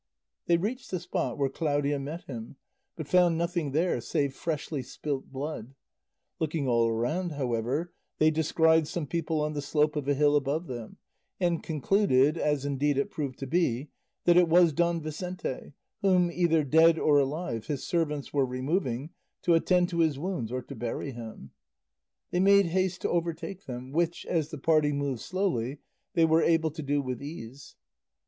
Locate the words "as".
12.35-12.65, 24.25-24.49